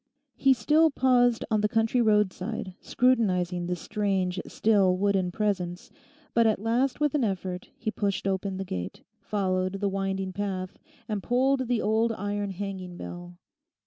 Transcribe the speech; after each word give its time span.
He 0.35 0.53
still 0.55 0.89
paused 0.89 1.45
on 1.51 1.61
the 1.61 1.69
country 1.69 2.01
roadside, 2.01 2.73
scrutinising 2.81 3.67
this 3.67 3.81
strange, 3.81 4.41
still, 4.47 4.97
wooden 4.97 5.31
presence; 5.31 5.91
but 6.33 6.47
at 6.47 6.57
last 6.57 6.99
with 6.99 7.13
an 7.13 7.23
effort 7.23 7.69
he 7.77 7.91
pushed 7.91 8.25
open 8.27 8.57
the 8.57 8.65
gate, 8.65 9.03
followed 9.19 9.73
the 9.73 9.89
winding 9.89 10.33
path, 10.33 10.79
and 11.07 11.21
pulled 11.21 11.67
the 11.67 11.83
old 11.83 12.11
iron 12.13 12.49
hanging 12.49 12.97
bell. 12.97 13.37